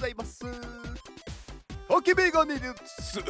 [0.00, 0.44] ざいます。
[1.88, 3.20] 竹メガネです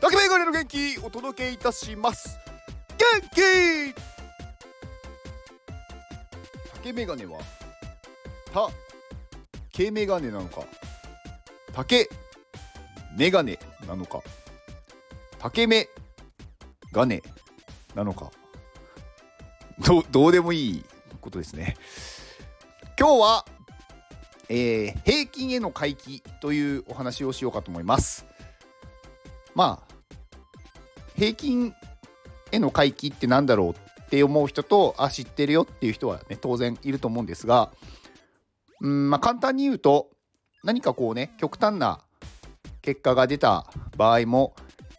[0.00, 2.38] 竹メガネの元気お届けいたします。
[2.88, 3.94] 元気。
[6.76, 7.38] 竹メガネは
[8.52, 8.68] た
[9.70, 10.62] けメガネなのか。
[11.74, 12.08] 竹
[13.16, 14.22] メガネなのか。
[15.38, 15.88] 竹目
[16.92, 17.22] ガネ
[17.94, 18.30] なのか。
[19.86, 20.84] どどうでもいい
[21.20, 21.76] ことですね。
[22.98, 23.44] 今日は、
[24.48, 28.26] えー、平均への回帰というお話をしようかと思います
[29.54, 29.94] まあ
[31.16, 31.74] 平均
[32.52, 37.70] への回帰って何だろうって思う人とあ知ってるよっていう人はね当然いると思うんですが
[38.80, 40.10] うんまあ簡単に言うと
[40.62, 42.00] 何かこうね極端な
[42.82, 44.54] 結果が出た場合も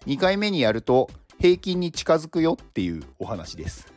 [0.07, 1.09] 2回目にやると
[1.39, 3.91] 平均に近づくよっていうお話です。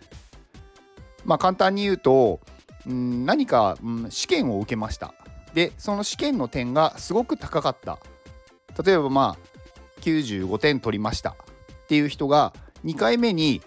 [1.24, 2.40] まあ簡単に言うと
[2.86, 5.14] うん何か、うん、試験を受けました。
[5.54, 7.98] でその試験の点がすごく高かった。
[8.82, 9.58] 例えばまあ
[10.02, 11.34] 95点取りましたっ
[11.88, 12.52] ていう人が
[12.84, 13.60] 2回目に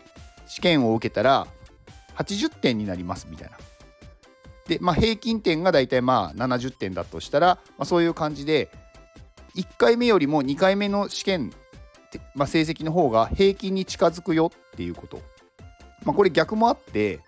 [0.48, 1.48] 試験を受けたら
[2.16, 3.58] 80点になりますみたいな。
[4.68, 8.70] で、まあ、平均点がだいたいまあ70点だとしたら、まあ、そういう感じで
[9.56, 11.52] 1回目よりも2回目の試験、
[12.36, 15.22] まあ、成績の方が平均に近づくよっていうこと。
[16.06, 17.20] まあ、これ逆もあって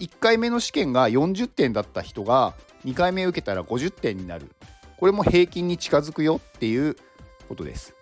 [0.00, 4.50] 1回目の試験が40点だった人が2回目受けたら50点になる。
[4.98, 6.96] これも平均に近づくよっていう
[7.48, 7.94] ことです。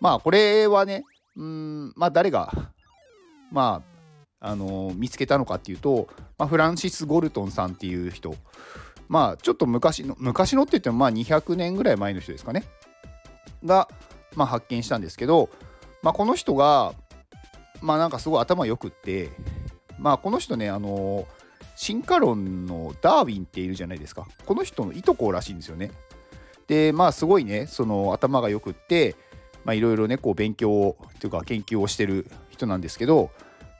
[0.00, 1.04] まあこれはね、
[1.36, 2.52] うんまあ誰が
[3.50, 3.82] ま
[4.40, 8.34] ああのー、見つけたのかっていうと、まあ、フランシス・ゴルトンさんっていう人
[9.08, 12.64] まあちょっと昔の昔のって言ってもまあ200年ぐらい前の人ですかね
[13.64, 13.88] が、
[14.34, 15.48] まあ、発見したんですけど、
[16.02, 16.94] まあ、この人が
[17.80, 19.30] まあなんかすごい頭良くって
[19.98, 21.28] まあこの人ねあの
[21.74, 25.90] 進化論のダーウィンっているじゃないですかこの人のいとこらしいんですよね
[26.66, 29.16] でまあすごいねその頭が良くって
[29.70, 33.30] いろいろねこう勉強をというか研究をしてる人なんですけど、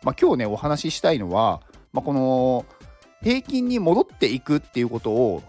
[0.02, 1.60] まあ、今日ねお話ししたいのは、
[1.92, 2.64] まあ、この
[3.22, 5.42] 平均に戻っていくっていうことを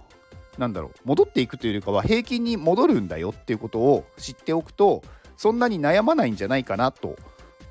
[0.58, 5.04] なんだろう戻っていくというよりかは平均に戻るんだよっていうことを知っておくと
[5.38, 7.16] そんなに悩まないんじゃないかなと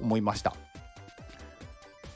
[0.00, 0.54] 思いました。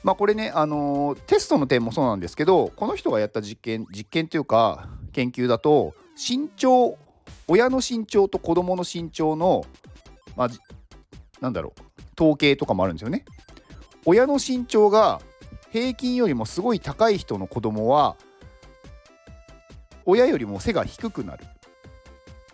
[0.06, 6.96] まあこれね、あのー、テストの点もそうなんですけどこの人がやった実験実験というか研究だと身長
[7.48, 9.64] 親の身長と子供の身長の
[10.36, 10.48] まあ、
[11.40, 13.24] なんだろう統計とかもあるんですよね。
[14.04, 15.20] 親の身長が
[15.72, 18.16] 平均よりもすごい高い人の子供は
[20.04, 21.44] 親よりも背が低くなる。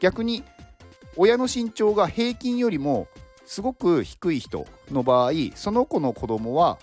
[0.00, 0.42] 逆に
[1.16, 3.08] 親の身長が平均よりも
[3.44, 6.78] すごく低い人の場合その子の子供は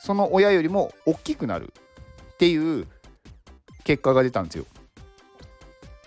[0.00, 1.72] その親よりも大きくなる
[2.34, 2.86] っていう
[3.84, 4.64] 結果が出たんですよ。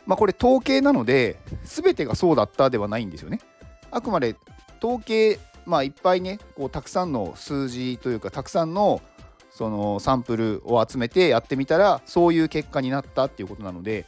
[0.05, 3.39] まあこれ統計なので全てがそうだったではないんですよね。
[3.91, 4.35] あくまで
[4.83, 9.01] 統計まあいっぱいねこうたくさんの数字というかたくさんの
[9.51, 14.07] そのサンプルを集めてやってみたらそういう結果になったっていうことなので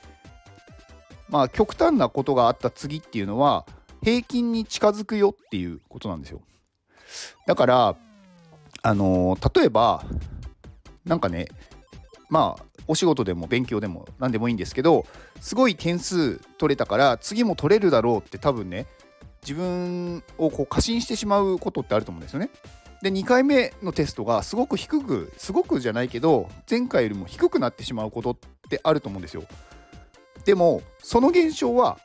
[1.30, 3.66] まあ極端なことがあった次っていうのは
[4.04, 6.42] 平均に近づくよっていうことなんですよ
[7.46, 7.96] だから
[8.86, 10.06] あのー、例えば
[11.06, 11.48] なんかね
[12.30, 15.08] まあお仕事でも勉強でも何でもいいんですけど
[15.42, 18.86] すごい点数取れたから次も取れるだろうって多分ね
[19.42, 22.52] 自分をこう過信してしまうことってあると思うんですよね。
[23.02, 28.38] で2回目のテストがすごく低くすごくじゃないけど前回よりも低くなってしまうことっ
[28.70, 29.46] てあると思うんですよ。
[30.46, 31.98] でもその現象は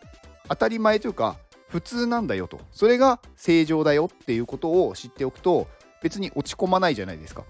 [0.49, 1.37] 当たり前というか
[1.69, 5.69] 普通なんだよとそれが正常だよっていうことを知っておくと
[6.03, 7.45] 別に落ち込まないじゃないですか。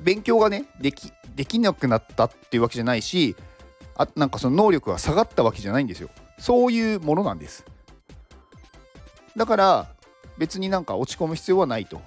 [0.00, 3.36] 勉強がねできできなくなったっていうわけじゃないし
[3.96, 6.10] あなんかその能力が下がったわけじゃないんですよ。
[6.38, 7.64] そういうものなんです。
[9.36, 9.86] だから
[10.38, 12.00] 別になんか落ち込む必要はないと。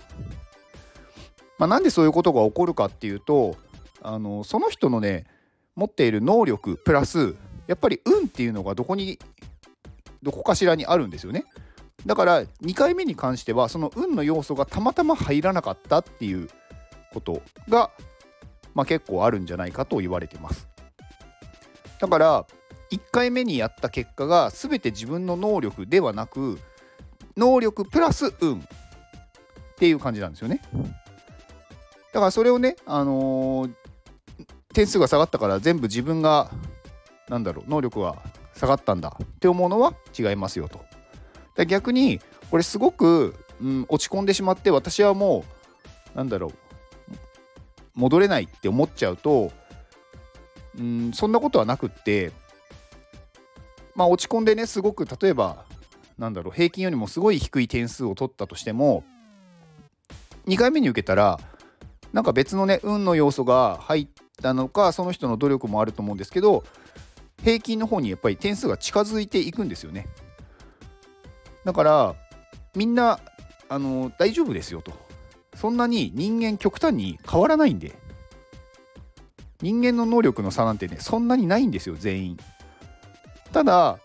[1.57, 3.57] まあ、なんでそういうことが起こるかっていうと
[4.01, 5.25] あのその人のね
[5.75, 7.35] 持っている能力プラス
[7.67, 9.19] やっぱり運っていうのがどこに
[10.23, 11.45] どこかしらにあるんですよね。
[12.05, 16.49] だから2回目に関してはその運の要素がたまたま入らなかったっていう
[17.13, 17.91] ことが、
[18.73, 20.67] まあ、結構あるんじゃないかと言われてます。
[21.99, 22.45] だから
[22.91, 26.59] 1回目にやった結果が全て自分の能力ではなく
[27.37, 28.61] 能力プラス運っ
[29.75, 30.61] ていう感じなんですよね。
[32.13, 33.71] だからそれをね、あのー、
[34.73, 36.49] 点数が下がったから全部自分が
[37.27, 38.17] なんだろう能力が
[38.55, 40.88] 下がったんだって思うのは違いますよと。
[41.65, 42.19] 逆に
[42.51, 45.43] これすごく、うん、落ち込んでしまって私はも
[46.13, 46.53] うなんだろう
[47.95, 49.51] 戻れないって思っちゃうと、
[50.77, 52.31] うん、そんなことはなくって
[53.95, 55.65] まあ落ち込んでねすごく例えば
[56.17, 59.03] なんだろう平均よりもすごい低い点数を取ったとしても
[60.47, 61.39] 2回目に受けたら
[62.13, 64.07] なんか別のね運の要素が入っ
[64.41, 66.63] たのかその人の努力もあると思うんですけど
[67.43, 70.07] 平均の方にやっぱり点数が近づいていくんですよね。
[71.69, 72.15] だから
[72.73, 73.19] みんな
[73.69, 74.91] あの大丈夫ですよと
[75.53, 77.93] そんなに人間極端に変わらないんで
[79.61, 82.37] 人間の能力の差なんてねそんなにないんですよ全員
[83.51, 83.99] ただ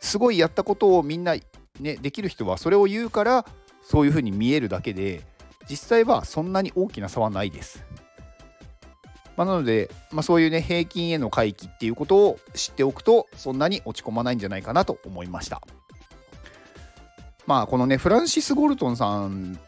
[0.00, 1.36] すごいやったことをみんな
[1.78, 3.44] ねできる人はそれを言うから
[3.82, 5.20] そういうふうに見えるだけで
[5.68, 7.84] 実際はそんなに大きな差はないです。
[9.36, 15.60] まあ、なので、まあ、そういうね平均への回帰っていうことを知っておくとそんなに落ち込まないんじゃないかなと思いました。
[17.50, 19.58] まあこのねフランシス・ゴルトンさん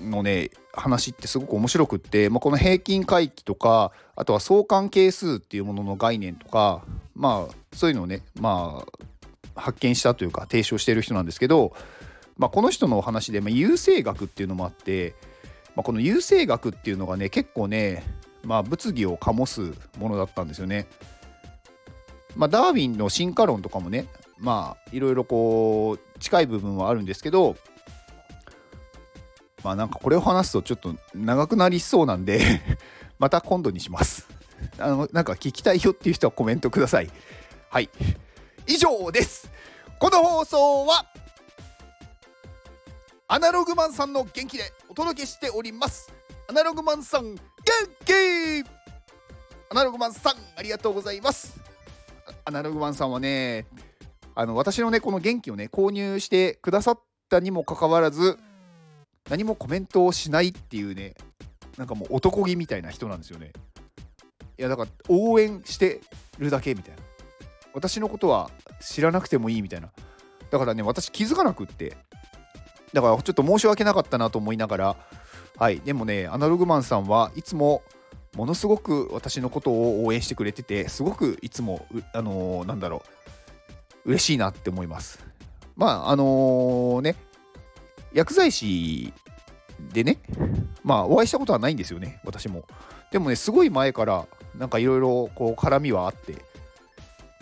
[0.00, 6.82] のね話ってすごく面白くって、まあ、この平均回帰とかあとは相関係数っていうものの概念とか
[7.14, 8.84] まあそういうのをねま
[9.54, 11.76] あ発見したというか提唱してる人なんですけど、
[12.38, 15.14] まあ、この人のお話で、まあ、優生学っていうのもあって、
[15.76, 18.02] まあ、この優生学っていうのがね結構ね、
[18.42, 20.88] まあ、物議を醸すものだったんですよね。
[22.34, 24.08] まあ、ダーウィンの進化論とかもね
[24.40, 27.56] まあいろいろこう近い部分はあるんですけど
[29.62, 32.60] まあなんかこれを話すとちょっと長くなりそうなんで
[33.18, 34.26] また今度にします。
[34.78, 37.10] あのなんか聞きたいよっていう人はコメントください。
[37.68, 37.90] はい。
[38.66, 39.50] 以上です。
[39.98, 41.06] この放送は
[43.28, 46.12] アナログマンさんの元気でお届けしております。
[46.48, 47.40] アナログマンさん元
[48.04, 48.68] 気
[49.70, 51.60] アナログマンさんありがとうございます。
[52.44, 53.66] アナログマンさんはね、
[54.34, 58.38] あの私のねこの元気をね購入してくださったにもかかわらず
[59.28, 61.14] 何もコメントをしないっていうね
[61.78, 63.52] なんかもう男気みたいな人なんですよね。
[64.58, 66.00] いやだから応援して
[66.38, 67.02] るだけみたいな。
[67.74, 68.50] 私のことは
[68.80, 69.90] 知らなくてもいいみたいな。
[70.50, 71.96] だからね私気づかなくって。
[72.92, 74.96] だからちょっと申し訳なかったなと思いながら。
[75.56, 75.80] はい。
[75.80, 77.82] でもねアナログマンさんはいつも
[78.36, 83.21] ものすごく私のことを応援してくれててすごくいつもあのー、なんだろう。
[84.04, 85.24] 嬉しいなって思います
[85.76, 87.16] まああのー、ね
[88.12, 89.12] 薬剤師
[89.92, 90.18] でね、
[90.84, 92.64] まあお会いしたことはないんですよね、私も。
[93.10, 94.26] でもね、すごい前から
[94.56, 96.36] なんかいろいろこう絡みはあって、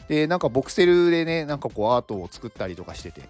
[0.08, 3.22] で、なんかボクセルでね、なんかこうアートを作ったりとかしてて、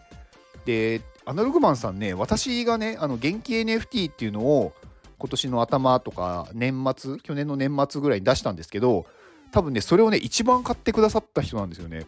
[0.65, 4.73] で、アナログマンさんね、私がね、あの元気 NFT っていうのを
[5.19, 9.07] 今年の頭とか年末、去年の年末ぐらいに出したんですけど、
[9.53, 12.07] 多分ね、それをね、一番買ってくださった人なんですよね。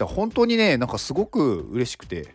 [0.00, 2.28] だ本当にね、なんかすごく嬉しくて、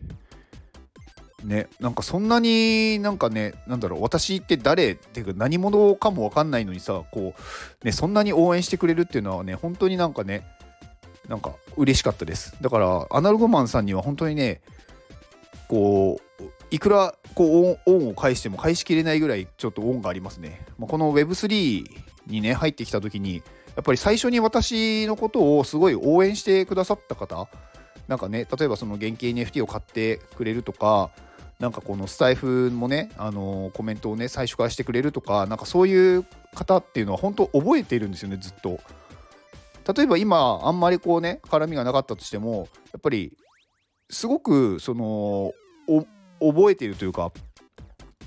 [1.44, 7.36] ねなんかそんなになんかねなんだろう私って誰っていうか何者かも分かんないのにさこ
[7.84, 10.44] うねそんなに応援してくれるっていうのはね本当になんかね
[11.28, 12.56] なんか嬉しかったです。
[12.62, 14.62] だからアナログマンさんには本当にね
[15.68, 21.86] こういくらこう恩を返しても返しきれないぐらいちょっと恩がありますね、まあ、この Web3
[22.28, 23.44] にね入ってきた時に
[23.76, 27.48] やっぱり最初に私のことをすごい応援してくださった方
[28.08, 31.12] なんかね例えばその現金 NFT を買ってくれるとか
[31.60, 38.80] なんかこのスタイフもね、あのー、コメントをね、最初からしてくれるとか、なんかそういう方っていうのは本当覚えているんですよね、ずっと。
[39.94, 43.38] 例えば今、あんまりこうね、絡みがなかったとしても、やっぱり、
[44.10, 45.54] すごく、その、
[46.42, 47.32] 覚えているというか、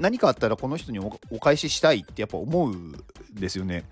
[0.00, 2.92] 何かあったらこの人にお返ししたいってやっぱ思うん
[3.34, 3.84] ですよね。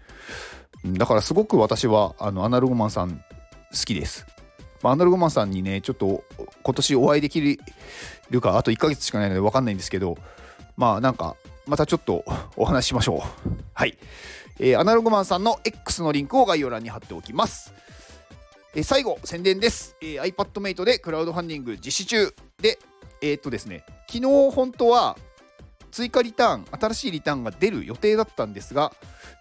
[0.94, 3.22] だからすごく私はあのアナログマンさん好
[3.84, 4.26] きです。
[4.82, 6.24] まあ、アナログマンさんにね、ちょっと
[6.62, 7.58] 今年お会いでき
[8.30, 10.16] るか、あと1ヶ月しかないので分かんないんですけど、
[10.76, 12.24] まあなんか、またちょっと
[12.56, 13.50] お話ししましょう。
[13.72, 13.98] はい。
[14.58, 17.74] えー、アナログマンさんの X のリンクを概要欄に貼っておきます。
[18.74, 19.96] えー、最後、宣伝です。
[20.00, 22.78] えー、iPadMate でクラウドファンディング実施中で、
[23.20, 25.16] えー、っとですね、昨日本当は
[25.90, 28.92] 追加リターン、新しいリターンが出る予定だったんですが、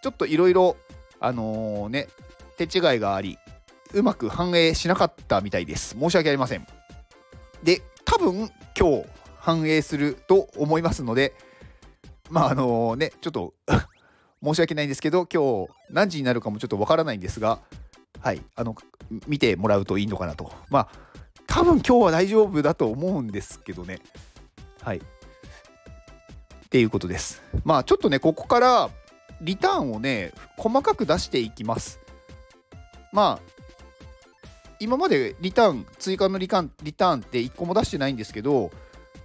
[0.01, 0.77] ちょっといろいろ、
[1.19, 2.07] あのー、ね、
[2.57, 3.37] 手違いがあり、
[3.93, 5.95] うまく反映しなかったみたいです。
[5.99, 6.67] 申し訳ありません。
[7.63, 9.05] で、多分今日
[9.39, 11.33] 反映すると思いますので、
[12.29, 13.53] まああのね、ちょっと
[14.43, 17.59] 申し訳ないんですけど、今日何時になるかもちょっとわからないんですが、
[18.19, 18.75] はい、あの、
[19.27, 20.51] 見てもらうといいのかなと。
[20.69, 20.89] まあ、
[21.47, 23.99] 多分今日は大丈夫だと思うんですけどね。
[24.81, 24.97] はい。
[24.97, 25.01] っ
[26.69, 27.41] ていうことです。
[27.63, 28.89] まあちょっとね、ここから
[29.41, 31.99] リターンをね、細かく出していきます。
[33.11, 33.55] まあ、
[34.79, 38.71] 今までリターン、追加のリターンリターンって1個も出してないんですけど、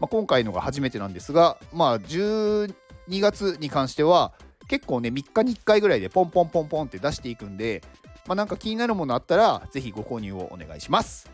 [0.00, 2.72] まあ、今回のが初めてなんですが、まあ、12
[3.08, 4.32] 月に関しては、
[4.68, 7.82] 結構ね、3日に1回ぐらいでポンポンポンポンって出していくんで、
[8.26, 11.28] まあ、なんか気になるものあったら、ぜひご購入をお願いします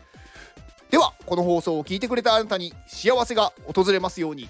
[0.89, 1.13] では。
[1.25, 4.49] この放送を聞いてくれたあなたに幸せが訪れますように